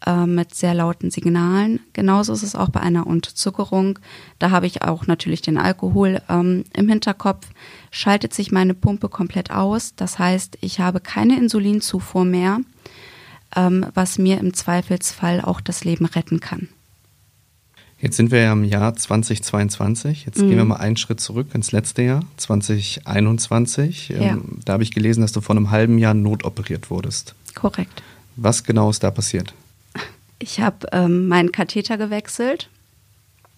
äh, 0.06 0.26
mit 0.26 0.54
sehr 0.54 0.74
lauten 0.74 1.10
Signalen. 1.10 1.80
Genauso 1.92 2.32
ist 2.32 2.42
es 2.42 2.54
auch 2.54 2.68
bei 2.68 2.80
einer 2.80 3.06
Unterzuckerung. 3.06 3.98
Da 4.38 4.50
habe 4.50 4.66
ich 4.66 4.82
auch 4.82 5.06
natürlich 5.06 5.42
den 5.42 5.58
Alkohol 5.58 6.20
ähm, 6.28 6.64
im 6.74 6.88
Hinterkopf. 6.88 7.46
Schaltet 7.90 8.34
sich 8.34 8.52
meine 8.52 8.74
Pumpe 8.74 9.08
komplett 9.08 9.50
aus. 9.50 9.94
Das 9.96 10.18
heißt, 10.18 10.58
ich 10.60 10.80
habe 10.80 11.00
keine 11.00 11.38
Insulinzufuhr 11.38 12.24
mehr, 12.24 12.60
ähm, 13.56 13.86
was 13.94 14.18
mir 14.18 14.38
im 14.38 14.52
Zweifelsfall 14.52 15.40
auch 15.40 15.60
das 15.60 15.84
Leben 15.84 16.06
retten 16.06 16.40
kann. 16.40 16.68
Jetzt 17.98 18.18
sind 18.18 18.30
wir 18.30 18.42
ja 18.42 18.52
im 18.52 18.64
Jahr 18.64 18.94
2022. 18.94 20.26
Jetzt 20.26 20.38
mhm. 20.38 20.48
gehen 20.48 20.58
wir 20.58 20.64
mal 20.66 20.76
einen 20.76 20.98
Schritt 20.98 21.20
zurück 21.20 21.54
ins 21.54 21.72
letzte 21.72 22.02
Jahr, 22.02 22.20
2021. 22.36 24.10
Ja. 24.10 24.16
Ähm, 24.20 24.58
da 24.66 24.74
habe 24.74 24.82
ich 24.82 24.90
gelesen, 24.90 25.22
dass 25.22 25.32
du 25.32 25.40
vor 25.40 25.56
einem 25.56 25.70
halben 25.70 25.96
Jahr 25.96 26.12
notoperiert 26.12 26.90
wurdest. 26.90 27.34
Korrekt. 27.54 28.02
Was 28.36 28.64
genau 28.64 28.90
ist 28.90 29.02
da 29.02 29.10
passiert? 29.10 29.54
Ich 30.44 30.60
habe 30.60 30.86
ähm, 30.92 31.26
meinen 31.26 31.52
Katheter 31.52 31.96
gewechselt 31.96 32.68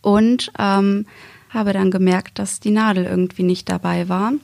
und 0.02 0.52
ähm, 0.57 1.05
habe 1.50 1.73
dann 1.73 1.90
gemerkt, 1.90 2.38
dass 2.38 2.61
die 2.61 2.71
Nadel 2.71 3.07
irgendwie 3.07 3.43
nicht 3.43 3.69
dabei 3.69 4.09
war 4.09 4.35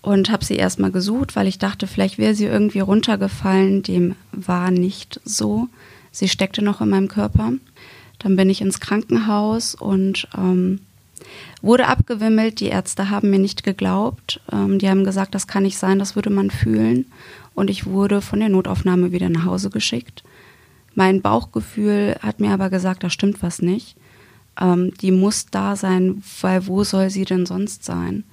und 0.00 0.30
habe 0.30 0.44
sie 0.44 0.54
erstmal 0.54 0.92
gesucht, 0.92 1.34
weil 1.34 1.48
ich 1.48 1.58
dachte, 1.58 1.88
vielleicht 1.88 2.16
wäre 2.16 2.36
sie 2.36 2.44
irgendwie 2.44 2.78
runtergefallen. 2.78 3.82
Dem 3.82 4.14
war 4.30 4.70
nicht 4.70 5.20
so. 5.24 5.66
Sie 6.12 6.28
steckte 6.28 6.62
noch 6.62 6.80
in 6.80 6.90
meinem 6.90 7.08
Körper. 7.08 7.54
Dann 8.20 8.36
bin 8.36 8.50
ich 8.50 8.60
ins 8.60 8.78
Krankenhaus 8.78 9.74
und 9.74 10.28
ähm, 10.38 10.78
wurde 11.60 11.88
abgewimmelt. 11.88 12.60
Die 12.60 12.68
Ärzte 12.68 13.10
haben 13.10 13.30
mir 13.30 13.40
nicht 13.40 13.64
geglaubt. 13.64 14.40
Ähm, 14.52 14.78
die 14.78 14.88
haben 14.88 15.02
gesagt, 15.02 15.34
das 15.34 15.48
kann 15.48 15.64
nicht 15.64 15.76
sein, 15.76 15.98
das 15.98 16.14
würde 16.14 16.30
man 16.30 16.52
fühlen. 16.52 17.06
Und 17.56 17.68
ich 17.68 17.84
wurde 17.84 18.20
von 18.20 18.38
der 18.38 18.48
Notaufnahme 18.48 19.10
wieder 19.10 19.28
nach 19.28 19.44
Hause 19.44 19.70
geschickt. 19.70 20.22
Mein 20.94 21.22
Bauchgefühl 21.22 22.16
hat 22.20 22.40
mir 22.40 22.50
aber 22.52 22.70
gesagt, 22.70 23.04
da 23.04 23.10
stimmt 23.10 23.42
was 23.42 23.62
nicht. 23.62 23.96
Ähm, 24.60 24.92
die 25.00 25.12
muss 25.12 25.46
da 25.46 25.76
sein, 25.76 26.22
weil 26.40 26.66
wo 26.66 26.84
soll 26.84 27.10
sie 27.10 27.24
denn 27.24 27.46
sonst 27.46 27.84
sein? 27.84 28.24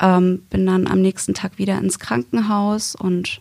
Ähm, 0.00 0.42
bin 0.50 0.66
dann 0.66 0.86
am 0.86 1.00
nächsten 1.00 1.34
Tag 1.34 1.58
wieder 1.58 1.78
ins 1.78 1.98
Krankenhaus 1.98 2.94
und 2.94 3.40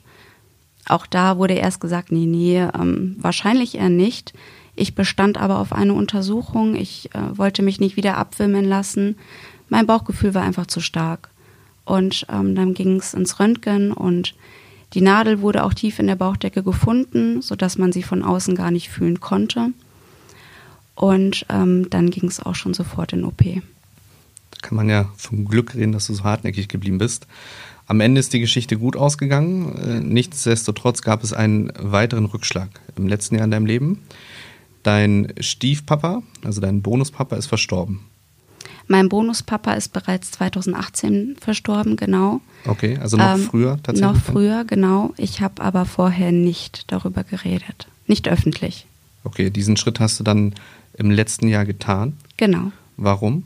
auch 0.87 1.05
da 1.05 1.37
wurde 1.37 1.53
erst 1.53 1.79
gesagt, 1.79 2.11
nee, 2.11 2.25
nee, 2.25 2.59
ähm, 2.59 3.15
wahrscheinlich 3.19 3.75
eher 3.75 3.89
nicht. 3.89 4.33
Ich 4.75 4.95
bestand 4.95 5.37
aber 5.37 5.59
auf 5.59 5.73
eine 5.73 5.93
Untersuchung. 5.93 6.75
Ich 6.75 7.13
äh, 7.13 7.37
wollte 7.37 7.61
mich 7.61 7.79
nicht 7.79 7.97
wieder 7.97 8.17
abwimmeln 8.17 8.65
lassen. 8.65 9.15
Mein 9.69 9.85
Bauchgefühl 9.85 10.33
war 10.33 10.43
einfach 10.43 10.65
zu 10.65 10.81
stark. 10.81 11.29
Und 11.85 12.25
ähm, 12.29 12.55
dann 12.55 12.73
ging 12.73 12.97
es 12.97 13.13
ins 13.13 13.39
Röntgen 13.39 13.91
und 13.91 14.35
die 14.93 15.01
Nadel 15.01 15.41
wurde 15.41 15.63
auch 15.63 15.73
tief 15.73 15.99
in 15.99 16.07
der 16.07 16.15
Bauchdecke 16.15 16.63
gefunden, 16.63 17.41
sodass 17.41 17.77
man 17.77 17.91
sie 17.91 18.03
von 18.03 18.23
außen 18.23 18.55
gar 18.55 18.71
nicht 18.71 18.89
fühlen 18.89 19.19
konnte. 19.19 19.69
Und 20.95 21.45
ähm, 21.49 21.89
dann 21.89 22.09
ging 22.09 22.27
es 22.27 22.41
auch 22.41 22.55
schon 22.55 22.73
sofort 22.73 23.13
in 23.13 23.23
OP. 23.23 23.43
Da 23.43 24.57
kann 24.61 24.75
man 24.75 24.89
ja 24.89 25.09
vom 25.15 25.45
Glück 25.45 25.75
reden, 25.75 25.93
dass 25.93 26.07
du 26.07 26.13
so 26.13 26.23
hartnäckig 26.23 26.67
geblieben 26.67 26.97
bist. 26.97 27.25
Am 27.87 28.01
Ende 28.01 28.19
ist 28.19 28.33
die 28.33 28.39
Geschichte 28.39 28.77
gut 28.77 28.95
ausgegangen. 28.95 29.75
Äh, 29.77 29.99
nichtsdestotrotz 30.01 31.01
gab 31.01 31.23
es 31.23 31.33
einen 31.33 31.71
weiteren 31.79 32.25
Rückschlag 32.25 32.69
im 32.97 33.07
letzten 33.07 33.35
Jahr 33.35 33.45
in 33.45 33.51
deinem 33.51 33.65
Leben. 33.65 33.99
Dein 34.83 35.33
Stiefpapa, 35.39 36.21
also 36.43 36.59
dein 36.59 36.81
Bonuspapa, 36.81 37.35
ist 37.35 37.47
verstorben. 37.47 38.01
Mein 38.91 39.07
Bonuspapa 39.07 39.71
ist 39.75 39.93
bereits 39.93 40.31
2018 40.31 41.37
verstorben, 41.39 41.95
genau. 41.95 42.41
Okay, 42.65 42.97
also 43.01 43.15
noch 43.15 43.35
ähm, 43.35 43.43
früher 43.43 43.79
tatsächlich? 43.81 44.01
Noch 44.01 44.21
früher, 44.21 44.65
genau. 44.65 45.13
Ich 45.15 45.39
habe 45.39 45.63
aber 45.63 45.85
vorher 45.85 46.33
nicht 46.33 46.91
darüber 46.91 47.23
geredet. 47.23 47.87
Nicht 48.07 48.27
öffentlich. 48.27 48.85
Okay, 49.23 49.49
diesen 49.49 49.77
Schritt 49.77 50.01
hast 50.01 50.19
du 50.19 50.25
dann 50.25 50.55
im 50.97 51.09
letzten 51.09 51.47
Jahr 51.47 51.63
getan? 51.63 52.17
Genau. 52.35 52.73
Warum? 52.97 53.45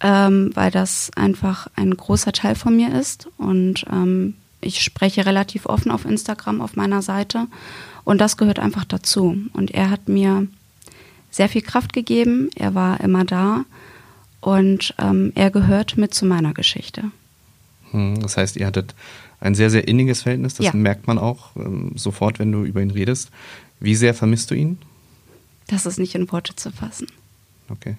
Ähm, 0.00 0.50
weil 0.54 0.72
das 0.72 1.12
einfach 1.14 1.68
ein 1.76 1.96
großer 1.96 2.32
Teil 2.32 2.56
von 2.56 2.74
mir 2.74 2.92
ist 2.92 3.28
und 3.36 3.84
ähm, 3.88 4.34
ich 4.60 4.82
spreche 4.82 5.26
relativ 5.26 5.66
offen 5.66 5.92
auf 5.92 6.04
Instagram 6.04 6.60
auf 6.60 6.74
meiner 6.74 7.02
Seite 7.02 7.46
und 8.02 8.20
das 8.20 8.36
gehört 8.36 8.58
einfach 8.58 8.84
dazu. 8.84 9.36
Und 9.52 9.70
er 9.70 9.90
hat 9.90 10.08
mir 10.08 10.48
sehr 11.30 11.48
viel 11.48 11.62
Kraft 11.62 11.92
gegeben, 11.92 12.50
er 12.56 12.74
war 12.74 13.00
immer 13.00 13.24
da 13.24 13.64
und 14.44 14.94
ähm, 14.98 15.32
er 15.34 15.50
gehört 15.50 15.96
mit 15.96 16.12
zu 16.12 16.26
meiner 16.26 16.52
Geschichte. 16.52 17.04
Hm, 17.92 18.20
das 18.20 18.36
heißt, 18.36 18.56
ihr 18.56 18.66
hattet 18.66 18.94
ein 19.40 19.54
sehr, 19.54 19.70
sehr 19.70 19.88
inniges 19.88 20.22
Verhältnis, 20.22 20.54
das 20.54 20.66
ja. 20.66 20.72
merkt 20.74 21.06
man 21.06 21.16
auch 21.16 21.56
ähm, 21.56 21.92
sofort, 21.94 22.38
wenn 22.38 22.52
du 22.52 22.62
über 22.64 22.82
ihn 22.82 22.90
redest. 22.90 23.30
Wie 23.80 23.94
sehr 23.94 24.12
vermisst 24.12 24.50
du 24.50 24.54
ihn? 24.54 24.78
Das 25.66 25.86
ist 25.86 25.98
nicht 25.98 26.14
in 26.14 26.30
Worte 26.30 26.54
zu 26.56 26.70
fassen. 26.70 27.06
Okay. 27.70 27.96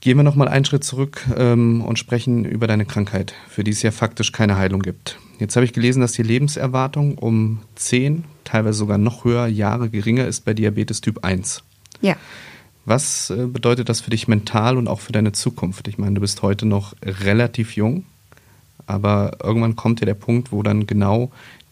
Gehen 0.00 0.18
wir 0.18 0.22
nochmal 0.22 0.48
einen 0.48 0.66
Schritt 0.66 0.84
zurück 0.84 1.24
ähm, 1.34 1.80
und 1.80 1.98
sprechen 1.98 2.44
über 2.44 2.66
deine 2.66 2.84
Krankheit, 2.84 3.32
für 3.48 3.64
die 3.64 3.70
es 3.70 3.80
ja 3.80 3.90
faktisch 3.90 4.32
keine 4.32 4.58
Heilung 4.58 4.82
gibt. 4.82 5.18
Jetzt 5.38 5.56
habe 5.56 5.64
ich 5.64 5.72
gelesen, 5.72 6.02
dass 6.02 6.12
die 6.12 6.22
Lebenserwartung 6.22 7.16
um 7.16 7.60
zehn, 7.74 8.24
teilweise 8.44 8.76
sogar 8.76 8.98
noch 8.98 9.24
höher 9.24 9.46
Jahre 9.46 9.88
geringer 9.88 10.26
ist 10.26 10.44
bei 10.44 10.52
Diabetes 10.52 11.00
Typ 11.00 11.24
1. 11.24 11.62
Ja. 12.02 12.16
Was 12.84 13.30
äh, 13.30 13.46
bedeutet 13.46 13.88
das 13.88 14.00
für 14.00 14.10
dich 14.10 14.28
mental 14.28 14.76
und 14.76 14.88
auch 14.88 15.00
für 15.00 15.12
deine 15.12 15.32
Zukunft? 15.32 15.88
Ich 15.88 15.98
meine, 15.98 16.14
du 16.14 16.20
bist 16.20 16.42
heute 16.42 16.66
noch 16.66 16.94
relativ 17.02 17.76
jung, 17.76 18.04
aber 18.86 19.38
irgendwann 19.42 19.76
kommt 19.76 20.00
ja 20.00 20.06
der 20.06 20.14
Punkt, 20.14 20.52
wo 20.52 20.62
dann 20.62 20.86
genau 20.86 21.30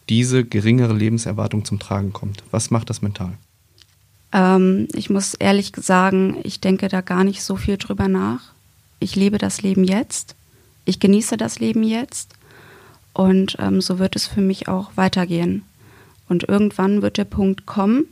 diese 0.09 0.43
geringere 0.43 0.93
Lebenserwartung 0.93 1.65
zum 1.65 1.79
Tragen 1.79 2.13
kommt. 2.13 2.43
Was 2.51 2.71
macht 2.71 2.89
das 2.89 3.01
mental? 3.01 3.33
Ähm, 4.31 4.87
ich 4.93 5.09
muss 5.09 5.35
ehrlich 5.35 5.71
sagen, 5.77 6.37
ich 6.43 6.59
denke 6.59 6.87
da 6.87 7.01
gar 7.01 7.23
nicht 7.23 7.43
so 7.43 7.55
viel 7.55 7.77
drüber 7.77 8.07
nach. 8.07 8.51
Ich 8.99 9.15
lebe 9.15 9.37
das 9.37 9.61
Leben 9.61 9.83
jetzt. 9.83 10.35
Ich 10.85 10.99
genieße 10.99 11.37
das 11.37 11.59
Leben 11.59 11.83
jetzt. 11.83 12.33
Und 13.13 13.55
ähm, 13.59 13.79
so 13.79 13.99
wird 13.99 14.15
es 14.15 14.25
für 14.25 14.41
mich 14.41 14.67
auch 14.67 14.91
weitergehen. 14.95 15.63
Und 16.27 16.49
irgendwann 16.49 17.01
wird 17.01 17.17
der 17.17 17.25
Punkt 17.25 17.65
kommen, 17.65 18.05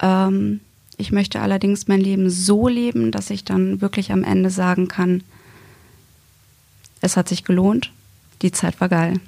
ähm, 0.00 0.60
ich 0.96 1.12
möchte 1.12 1.40
allerdings 1.40 1.88
mein 1.88 2.00
Leben 2.00 2.30
so 2.30 2.68
leben, 2.68 3.10
dass 3.10 3.30
ich 3.30 3.44
dann 3.44 3.80
wirklich 3.80 4.12
am 4.12 4.24
Ende 4.24 4.50
sagen 4.50 4.88
kann, 4.88 5.22
es 7.00 7.16
hat 7.16 7.28
sich 7.28 7.44
gelohnt, 7.44 7.92
die 8.42 8.52
Zeit 8.52 8.80
war 8.80 8.88
geil. 8.88 9.20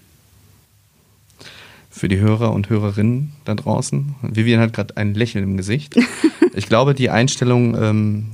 Für 1.90 2.08
die 2.08 2.18
Hörer 2.18 2.52
und 2.52 2.68
Hörerinnen 2.68 3.32
da 3.44 3.54
draußen, 3.54 4.14
Vivian 4.22 4.60
hat 4.60 4.72
gerade 4.72 4.96
ein 4.96 5.14
Lächeln 5.14 5.44
im 5.44 5.56
Gesicht. 5.56 5.96
Ich 6.54 6.70
glaube, 6.70 6.94
die 6.94 7.10
Einstellung, 7.10 7.76
ähm, 7.76 8.26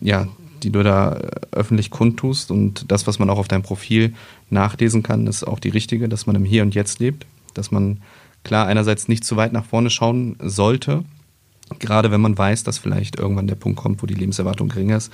ja, 0.00 0.26
die 0.64 0.70
du 0.70 0.82
da 0.82 1.20
öffentlich 1.52 1.90
kundtust 1.90 2.50
und 2.50 2.90
das, 2.90 3.06
was 3.06 3.20
man 3.20 3.30
auch 3.30 3.38
auf 3.38 3.46
deinem 3.46 3.62
Profil 3.62 4.12
nachlesen 4.50 5.04
kann, 5.04 5.28
ist 5.28 5.44
auch 5.44 5.60
die 5.60 5.68
richtige, 5.68 6.08
dass 6.08 6.26
man 6.26 6.34
im 6.34 6.44
Hier 6.44 6.64
und 6.64 6.74
Jetzt 6.74 6.98
lebt, 6.98 7.24
dass 7.54 7.70
man 7.70 7.98
klar 8.42 8.66
einerseits 8.66 9.06
nicht 9.06 9.22
zu 9.22 9.36
weit 9.36 9.52
nach 9.52 9.64
vorne 9.64 9.88
schauen 9.88 10.34
sollte, 10.40 11.04
Gerade 11.78 12.10
wenn 12.10 12.20
man 12.20 12.38
weiß, 12.38 12.64
dass 12.64 12.78
vielleicht 12.78 13.18
irgendwann 13.18 13.48
der 13.48 13.56
Punkt 13.56 13.78
kommt, 13.78 14.02
wo 14.02 14.06
die 14.06 14.14
Lebenserwartung 14.14 14.68
geringer 14.68 14.96
ist. 14.96 15.12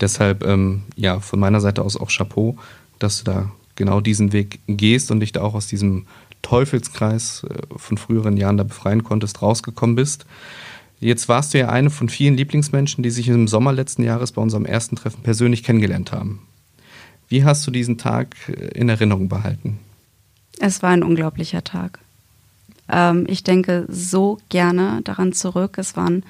Deshalb, 0.00 0.44
ähm, 0.44 0.82
ja, 0.96 1.20
von 1.20 1.38
meiner 1.38 1.60
Seite 1.60 1.82
aus 1.82 1.96
auch 1.96 2.10
Chapeau, 2.10 2.56
dass 2.98 3.22
du 3.22 3.30
da 3.30 3.50
genau 3.76 4.00
diesen 4.00 4.32
Weg 4.32 4.60
gehst 4.66 5.10
und 5.10 5.20
dich 5.20 5.32
da 5.32 5.42
auch 5.42 5.54
aus 5.54 5.66
diesem 5.66 6.06
Teufelskreis 6.42 7.44
äh, 7.44 7.62
von 7.76 7.96
früheren 7.96 8.36
Jahren 8.36 8.56
da 8.56 8.64
befreien 8.64 9.04
konntest, 9.04 9.40
rausgekommen 9.42 9.96
bist. 9.96 10.26
Jetzt 11.00 11.28
warst 11.28 11.54
du 11.54 11.58
ja 11.58 11.68
eine 11.68 11.90
von 11.90 12.08
vielen 12.08 12.36
Lieblingsmenschen, 12.36 13.02
die 13.02 13.10
sich 13.10 13.28
im 13.28 13.48
Sommer 13.48 13.72
letzten 13.72 14.02
Jahres 14.02 14.32
bei 14.32 14.42
unserem 14.42 14.64
ersten 14.64 14.96
Treffen 14.96 15.22
persönlich 15.22 15.62
kennengelernt 15.62 16.12
haben. 16.12 16.40
Wie 17.28 17.44
hast 17.44 17.66
du 17.66 17.70
diesen 17.70 17.98
Tag 17.98 18.36
äh, 18.48 18.78
in 18.78 18.88
Erinnerung 18.88 19.28
behalten? 19.28 19.78
Es 20.58 20.82
war 20.82 20.90
ein 20.90 21.02
unglaublicher 21.02 21.64
Tag. 21.64 21.98
Ähm, 22.88 23.24
ich 23.28 23.42
denke 23.44 23.86
so 23.88 24.38
gerne 24.48 25.00
daran 25.04 25.32
zurück. 25.32 25.78
Es 25.78 25.96
waren, 25.96 26.24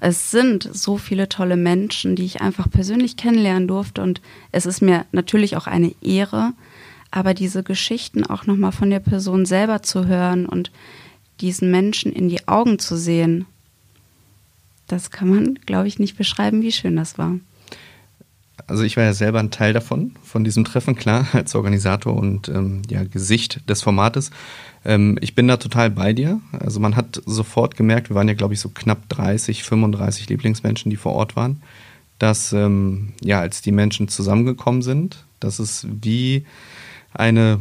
es 0.00 0.30
sind 0.30 0.68
so 0.72 0.96
viele 0.98 1.28
tolle 1.28 1.56
Menschen, 1.56 2.16
die 2.16 2.24
ich 2.24 2.40
einfach 2.40 2.70
persönlich 2.70 3.16
kennenlernen 3.16 3.68
durfte 3.68 4.02
und 4.02 4.20
es 4.52 4.66
ist 4.66 4.82
mir 4.82 5.06
natürlich 5.12 5.56
auch 5.56 5.66
eine 5.66 5.94
Ehre, 6.02 6.52
aber 7.10 7.34
diese 7.34 7.62
Geschichten 7.62 8.24
auch 8.24 8.46
nochmal 8.46 8.72
von 8.72 8.90
der 8.90 9.00
Person 9.00 9.46
selber 9.46 9.82
zu 9.82 10.06
hören 10.06 10.46
und 10.46 10.70
diesen 11.40 11.70
Menschen 11.70 12.12
in 12.12 12.28
die 12.28 12.46
Augen 12.48 12.78
zu 12.78 12.96
sehen, 12.96 13.46
das 14.86 15.10
kann 15.10 15.28
man, 15.28 15.54
glaube 15.66 15.88
ich, 15.88 15.98
nicht 15.98 16.16
beschreiben, 16.16 16.62
wie 16.62 16.72
schön 16.72 16.96
das 16.96 17.18
war. 17.18 17.38
Also 18.66 18.82
ich 18.82 18.96
war 18.96 19.04
ja 19.04 19.12
selber 19.12 19.38
ein 19.38 19.50
Teil 19.50 19.72
davon, 19.72 20.16
von 20.22 20.44
diesem 20.44 20.64
Treffen, 20.64 20.94
klar, 20.96 21.26
als 21.32 21.54
Organisator 21.54 22.14
und 22.14 22.48
ähm, 22.48 22.82
ja, 22.88 23.04
Gesicht 23.04 23.68
des 23.68 23.82
Formates. 23.82 24.30
Ähm, 24.84 25.18
ich 25.20 25.34
bin 25.34 25.48
da 25.48 25.56
total 25.56 25.90
bei 25.90 26.12
dir. 26.12 26.40
Also 26.52 26.80
man 26.80 26.96
hat 26.96 27.20
sofort 27.26 27.76
gemerkt, 27.76 28.08
wir 28.10 28.16
waren 28.16 28.28
ja, 28.28 28.34
glaube 28.34 28.54
ich, 28.54 28.60
so 28.60 28.70
knapp 28.70 29.08
30, 29.08 29.62
35 29.62 30.28
Lieblingsmenschen, 30.28 30.90
die 30.90 30.96
vor 30.96 31.12
Ort 31.12 31.36
waren, 31.36 31.62
dass 32.18 32.52
ähm, 32.52 33.12
ja, 33.20 33.40
als 33.40 33.62
die 33.62 33.72
Menschen 33.72 34.08
zusammengekommen 34.08 34.82
sind, 34.82 35.24
dass 35.40 35.58
es 35.58 35.86
wie 36.02 36.44
eine 37.12 37.60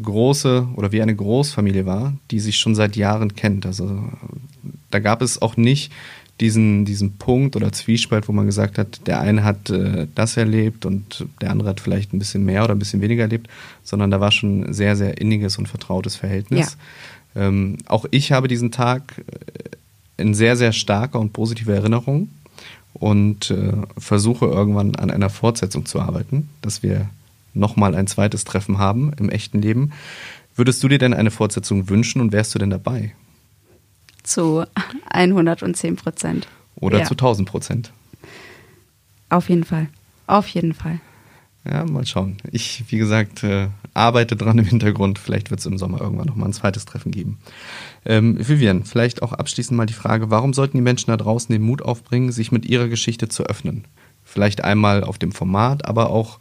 große 0.00 0.68
oder 0.76 0.92
wie 0.92 1.02
eine 1.02 1.14
Großfamilie 1.14 1.86
war, 1.86 2.14
die 2.30 2.40
sich 2.40 2.58
schon 2.58 2.74
seit 2.74 2.96
Jahren 2.96 3.34
kennt. 3.34 3.66
Also 3.66 4.10
da 4.90 4.98
gab 4.98 5.22
es 5.22 5.40
auch 5.40 5.56
nicht 5.56 5.92
diesen, 6.40 6.84
diesen 6.84 7.16
Punkt 7.18 7.56
oder 7.56 7.72
Zwiespalt, 7.72 8.28
wo 8.28 8.32
man 8.32 8.46
gesagt 8.46 8.78
hat, 8.78 9.06
der 9.06 9.20
eine 9.20 9.44
hat 9.44 9.70
äh, 9.70 10.06
das 10.14 10.36
erlebt 10.36 10.86
und 10.86 11.26
der 11.40 11.50
andere 11.50 11.70
hat 11.70 11.80
vielleicht 11.80 12.12
ein 12.12 12.18
bisschen 12.18 12.44
mehr 12.44 12.64
oder 12.64 12.74
ein 12.74 12.78
bisschen 12.78 13.00
weniger 13.00 13.22
erlebt, 13.22 13.48
sondern 13.82 14.10
da 14.10 14.20
war 14.20 14.30
schon 14.30 14.62
ein 14.62 14.72
sehr, 14.72 14.96
sehr 14.96 15.20
inniges 15.20 15.58
und 15.58 15.68
vertrautes 15.68 16.16
Verhältnis. 16.16 16.76
Ja. 17.34 17.48
Ähm, 17.48 17.78
auch 17.86 18.06
ich 18.10 18.32
habe 18.32 18.48
diesen 18.48 18.70
Tag 18.70 19.18
äh, 19.18 20.22
in 20.22 20.34
sehr, 20.34 20.56
sehr 20.56 20.72
starker 20.72 21.18
und 21.18 21.32
positiver 21.32 21.74
Erinnerung 21.74 22.28
und 22.94 23.50
äh, 23.50 23.72
versuche 23.96 24.46
irgendwann 24.46 24.94
an 24.96 25.10
einer 25.10 25.30
Fortsetzung 25.30 25.86
zu 25.86 26.00
arbeiten, 26.00 26.48
dass 26.62 26.82
wir 26.82 27.08
nochmal 27.54 27.94
ein 27.94 28.06
zweites 28.06 28.44
Treffen 28.44 28.78
haben 28.78 29.12
im 29.18 29.28
echten 29.28 29.60
Leben. 29.60 29.92
Würdest 30.54 30.82
du 30.82 30.88
dir 30.88 30.98
denn 30.98 31.14
eine 31.14 31.30
Fortsetzung 31.30 31.88
wünschen 31.88 32.20
und 32.20 32.32
wärst 32.32 32.54
du 32.54 32.58
denn 32.58 32.70
dabei? 32.70 33.12
Zu 34.28 34.66
110 35.10 35.96
Prozent. 35.96 36.48
Oder 36.76 36.98
ja. 36.98 37.04
zu 37.06 37.14
1000 37.14 37.48
Prozent? 37.48 37.92
Auf 39.30 39.48
jeden 39.48 39.64
Fall. 39.64 39.88
Auf 40.26 40.46
jeden 40.48 40.74
Fall. 40.74 41.00
Ja, 41.64 41.86
mal 41.86 42.04
schauen. 42.04 42.36
Ich, 42.52 42.84
wie 42.88 42.98
gesagt, 42.98 43.42
äh, 43.42 43.68
arbeite 43.94 44.36
dran 44.36 44.58
im 44.58 44.66
Hintergrund. 44.66 45.18
Vielleicht 45.18 45.50
wird 45.50 45.60
es 45.60 45.66
im 45.66 45.78
Sommer 45.78 46.02
irgendwann 46.02 46.26
nochmal 46.26 46.50
ein 46.50 46.52
zweites 46.52 46.84
Treffen 46.84 47.10
geben. 47.10 47.38
Ähm, 48.04 48.36
Vivian, 48.38 48.84
vielleicht 48.84 49.22
auch 49.22 49.32
abschließend 49.32 49.76
mal 49.76 49.86
die 49.86 49.94
Frage, 49.94 50.30
warum 50.30 50.52
sollten 50.52 50.76
die 50.76 50.82
Menschen 50.82 51.10
da 51.10 51.16
draußen 51.16 51.50
den 51.50 51.62
Mut 51.62 51.80
aufbringen, 51.80 52.30
sich 52.30 52.52
mit 52.52 52.66
ihrer 52.66 52.88
Geschichte 52.88 53.28
zu 53.28 53.44
öffnen? 53.44 53.86
Vielleicht 54.24 54.62
einmal 54.62 55.04
auf 55.04 55.16
dem 55.16 55.32
Format, 55.32 55.86
aber 55.86 56.10
auch 56.10 56.38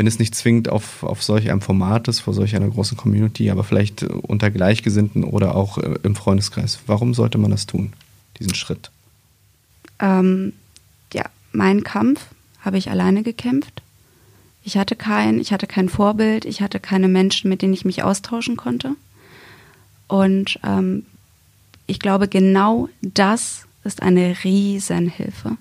wenn 0.00 0.06
es 0.06 0.18
nicht 0.18 0.34
zwingend 0.34 0.70
auf, 0.70 1.02
auf 1.02 1.22
solch 1.22 1.50
einem 1.50 1.60
Format 1.60 2.08
ist, 2.08 2.20
vor 2.20 2.32
solch 2.32 2.56
einer 2.56 2.70
großen 2.70 2.96
Community, 2.96 3.50
aber 3.50 3.64
vielleicht 3.64 4.02
unter 4.02 4.50
Gleichgesinnten 4.50 5.24
oder 5.24 5.54
auch 5.54 5.76
äh, 5.76 5.96
im 6.04 6.16
Freundeskreis. 6.16 6.78
Warum 6.86 7.12
sollte 7.12 7.36
man 7.36 7.50
das 7.50 7.66
tun, 7.66 7.92
diesen 8.38 8.54
Schritt? 8.54 8.90
Ähm, 9.98 10.54
ja, 11.12 11.26
mein 11.52 11.84
Kampf 11.84 12.24
habe 12.60 12.78
ich 12.78 12.90
alleine 12.90 13.22
gekämpft. 13.22 13.82
Ich 14.64 14.78
hatte 14.78 14.96
kein, 14.96 15.38
ich 15.38 15.52
hatte 15.52 15.66
kein 15.66 15.90
Vorbild, 15.90 16.46
ich 16.46 16.62
hatte 16.62 16.80
keine 16.80 17.08
Menschen, 17.08 17.50
mit 17.50 17.60
denen 17.60 17.74
ich 17.74 17.84
mich 17.84 18.02
austauschen 18.02 18.56
konnte. 18.56 18.96
Und 20.08 20.58
ähm, 20.64 21.04
ich 21.86 21.98
glaube, 21.98 22.26
genau 22.26 22.88
das 23.02 23.66
ist 23.84 24.00
eine 24.00 24.34
Riesenhilfe, 24.44 25.58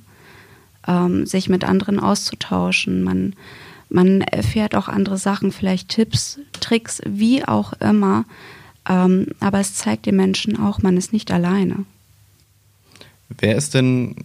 ähm, 0.88 1.26
sich 1.26 1.50
mit 1.50 1.66
anderen 1.66 2.00
auszutauschen. 2.00 3.04
Man 3.04 3.34
man 3.90 4.22
erfährt 4.22 4.76
auch 4.76 4.88
andere 4.88 5.18
Sachen, 5.18 5.52
vielleicht 5.52 5.90
Tipps, 5.90 6.40
Tricks, 6.60 7.02
wie 7.06 7.44
auch 7.46 7.74
immer. 7.74 8.26
Ähm, 8.88 9.28
aber 9.40 9.60
es 9.60 9.76
zeigt 9.76 10.06
den 10.06 10.16
Menschen 10.16 10.60
auch, 10.60 10.82
man 10.82 10.96
ist 10.98 11.12
nicht 11.12 11.32
alleine. 11.32 11.86
Wer 13.38 13.56
ist 13.56 13.74
denn 13.74 14.16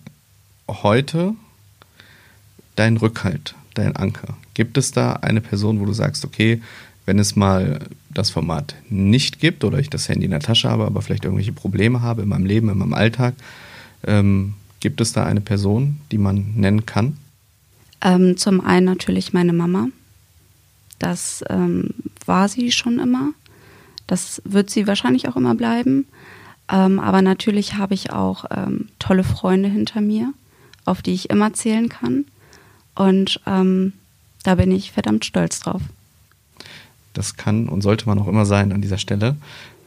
heute 0.68 1.34
dein 2.76 2.96
Rückhalt, 2.96 3.54
dein 3.74 3.96
Anker? 3.96 4.36
Gibt 4.54 4.78
es 4.78 4.92
da 4.92 5.14
eine 5.14 5.40
Person, 5.40 5.80
wo 5.80 5.86
du 5.86 5.92
sagst, 5.92 6.24
okay, 6.24 6.62
wenn 7.06 7.18
es 7.18 7.36
mal 7.36 7.80
das 8.10 8.30
Format 8.30 8.76
nicht 8.88 9.40
gibt 9.40 9.64
oder 9.64 9.78
ich 9.78 9.90
das 9.90 10.08
Handy 10.08 10.24
in 10.24 10.30
der 10.30 10.40
Tasche 10.40 10.70
habe, 10.70 10.86
aber 10.86 11.02
vielleicht 11.02 11.24
irgendwelche 11.24 11.52
Probleme 11.52 12.00
habe 12.00 12.22
in 12.22 12.28
meinem 12.28 12.46
Leben, 12.46 12.68
in 12.68 12.78
meinem 12.78 12.94
Alltag, 12.94 13.34
ähm, 14.06 14.54
gibt 14.80 15.00
es 15.00 15.12
da 15.12 15.24
eine 15.24 15.40
Person, 15.40 16.00
die 16.12 16.18
man 16.18 16.52
nennen 16.54 16.86
kann? 16.86 17.16
Ähm, 18.04 18.36
zum 18.36 18.60
einen 18.60 18.86
natürlich 18.86 19.32
meine 19.32 19.52
Mama. 19.52 19.88
Das 20.98 21.42
ähm, 21.48 21.90
war 22.26 22.48
sie 22.48 22.70
schon 22.70 23.00
immer. 23.00 23.30
Das 24.06 24.42
wird 24.44 24.70
sie 24.70 24.86
wahrscheinlich 24.86 25.26
auch 25.28 25.36
immer 25.36 25.54
bleiben. 25.54 26.06
Ähm, 26.70 27.00
aber 27.00 27.22
natürlich 27.22 27.74
habe 27.74 27.94
ich 27.94 28.12
auch 28.12 28.44
ähm, 28.50 28.88
tolle 28.98 29.24
Freunde 29.24 29.68
hinter 29.68 30.00
mir, 30.00 30.32
auf 30.84 31.02
die 31.02 31.14
ich 31.14 31.30
immer 31.30 31.52
zählen 31.54 31.88
kann. 31.88 32.26
Und 32.94 33.40
ähm, 33.46 33.94
da 34.44 34.54
bin 34.54 34.70
ich 34.70 34.92
verdammt 34.92 35.24
stolz 35.24 35.60
drauf. 35.60 35.82
Das 37.14 37.36
kann 37.36 37.68
und 37.68 37.82
sollte 37.82 38.06
man 38.06 38.18
auch 38.18 38.28
immer 38.28 38.44
sein 38.44 38.72
an 38.72 38.82
dieser 38.82 38.98
Stelle. 38.98 39.36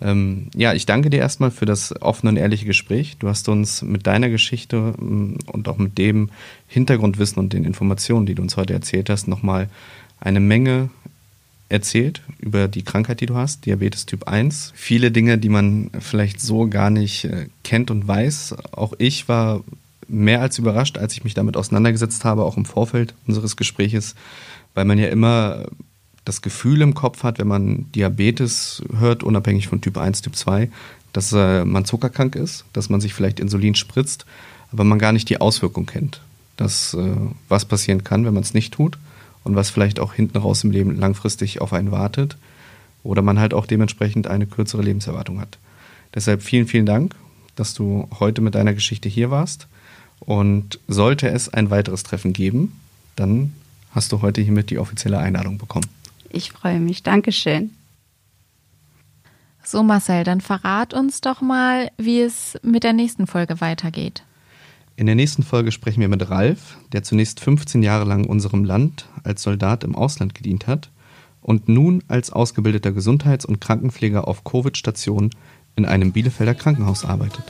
Ähm, 0.02 0.48
ja, 0.56 0.74
ich 0.74 0.86
danke 0.86 1.10
dir 1.10 1.20
erstmal 1.20 1.52
für 1.52 1.66
das 1.66 2.02
offene 2.02 2.32
und 2.32 2.38
ehrliche 2.38 2.66
Gespräch. 2.66 3.18
Du 3.18 3.28
hast 3.28 3.50
uns 3.50 3.82
mit 3.82 4.06
deiner 4.08 4.30
Geschichte 4.30 4.94
ähm, 5.00 5.38
und 5.48 5.68
auch 5.68 5.78
mit 5.78 5.98
dem 5.98 6.30
Hintergrundwissen 6.68 7.40
und 7.40 7.54
den 7.54 7.66
Informationen, 7.66 8.26
die 8.26 8.36
du 8.36 8.42
uns 8.42 8.58
heute 8.58 8.74
erzählt 8.74 9.10
hast, 9.10 9.28
nochmal 9.28 9.70
eine 10.20 10.40
Menge 10.40 10.90
erzählt 11.70 12.22
über 12.40 12.68
die 12.68 12.84
Krankheit, 12.84 13.22
die 13.22 13.26
du 13.26 13.36
hast, 13.36 13.66
Diabetes 13.66 14.06
Typ 14.06 14.28
1. 14.28 14.72
Viele 14.76 15.12
Dinge, 15.12 15.38
die 15.38 15.50
man 15.50 15.90
vielleicht 16.00 16.40
so 16.40 16.68
gar 16.68 16.90
nicht 16.90 17.26
äh, 17.26 17.48
kennt 17.64 17.92
und 17.92 18.08
weiß. 18.08 18.56
Auch 18.72 18.94
ich 18.98 19.28
war 19.28 19.64
mehr 20.08 20.42
als 20.42 20.58
überrascht, 20.58 20.98
als 20.98 21.14
ich 21.14 21.24
mich 21.24 21.34
damit 21.34 21.58
auseinandergesetzt 21.58 22.24
habe, 22.24 22.44
auch 22.44 22.56
im 22.56 22.66
Vorfeld 22.66 23.14
unseres 23.28 23.58
Gespräches, 23.58 24.16
weil 24.74 24.86
man 24.86 24.98
ja 24.98 25.08
immer 25.08 25.66
das 26.28 26.42
Gefühl 26.42 26.82
im 26.82 26.94
Kopf 26.94 27.24
hat, 27.24 27.40
wenn 27.40 27.48
man 27.48 27.90
Diabetes 27.94 28.84
hört, 29.00 29.24
unabhängig 29.24 29.68
von 29.68 29.80
Typ 29.80 29.98
1, 29.98 30.22
Typ 30.24 30.36
2, 30.36 30.70
dass 31.14 31.32
äh, 31.32 31.64
man 31.64 31.86
zuckerkrank 31.86 32.36
ist, 32.36 32.66
dass 32.74 32.90
man 32.90 33.00
sich 33.00 33.14
vielleicht 33.14 33.40
Insulin 33.40 33.76
spritzt, 33.76 34.26
aber 34.74 34.84
man 34.84 35.00
gar 35.00 35.14
nicht 35.14 35.30
die 35.30 35.40
Auswirkung 35.40 35.86
kennt. 35.86 36.22
Dass 36.58 36.94
äh, 36.94 37.16
was 37.48 37.66
passieren 37.66 38.04
kann, 38.04 38.26
wenn 38.26 38.34
man 38.34 38.44
es 38.44 38.54
nicht 38.54 38.74
tut 38.74 38.98
und 39.46 39.56
was 39.56 39.70
vielleicht 39.70 40.02
auch 40.02 40.14
hinten 40.14 40.38
raus 40.38 40.66
im 40.66 40.72
Leben 40.72 41.00
langfristig 41.00 41.62
auf 41.62 41.72
einen 41.72 41.92
wartet 41.92 42.38
oder 43.04 43.22
man 43.22 43.40
halt 43.40 43.54
auch 43.54 43.66
dementsprechend 43.66 44.28
eine 44.28 44.48
kürzere 44.48 44.82
Lebenserwartung 44.82 45.40
hat. 45.40 45.58
Deshalb 46.14 46.44
vielen, 46.44 46.68
vielen 46.68 46.86
Dank, 46.86 47.16
dass 47.56 47.74
du 47.74 48.10
heute 48.20 48.42
mit 48.42 48.56
deiner 48.56 48.74
Geschichte 48.74 49.08
hier 49.08 49.32
warst. 49.32 49.68
Und 50.20 50.80
sollte 50.88 51.30
es 51.30 51.48
ein 51.48 51.70
weiteres 51.70 52.04
Treffen 52.04 52.34
geben, 52.34 52.74
dann 53.16 53.54
hast 53.92 54.12
du 54.12 54.22
heute 54.22 54.42
hiermit 54.42 54.72
die 54.72 54.80
offizielle 54.80 55.20
Einladung 55.20 55.60
bekommen. 55.60 55.86
Ich 56.32 56.52
freue 56.52 56.80
mich. 56.80 57.04
Dankeschön. 57.04 57.72
So, 59.64 59.84
Marcel, 59.84 60.24
dann 60.24 60.40
verrat 60.40 60.94
uns 60.94 61.20
doch 61.20 61.42
mal, 61.42 61.92
wie 61.98 62.22
es 62.22 62.58
mit 62.64 62.84
der 62.84 62.94
nächsten 62.94 63.28
Folge 63.28 63.60
weitergeht. 63.60 64.24
In 64.96 65.06
der 65.06 65.16
nächsten 65.16 65.44
Folge 65.44 65.72
sprechen 65.72 66.02
wir 66.02 66.08
mit 66.08 66.30
Ralf, 66.30 66.78
der 66.92 67.04
zunächst 67.04 67.40
15 67.42 67.84
Jahre 67.84 68.06
lang 68.06 68.26
unserem 68.26 68.64
Land 68.64 69.08
als 69.24 69.44
Soldat 69.44 69.84
im 69.84 69.96
Ausland 69.96 70.34
gedient 70.34 70.68
hat 70.68 70.90
und 71.42 71.70
nun 71.70 72.04
als 72.08 72.32
ausgebildeter 72.32 72.92
Gesundheits- 72.92 73.46
und 73.46 73.62
Krankenpfleger 73.62 74.28
auf 74.28 74.44
Covid-Stationen 74.44 75.32
in 75.76 75.86
einem 75.86 76.14
Bielefelder 76.14 76.56
Krankenhaus 76.56 77.06
arbeitet. 77.06 77.44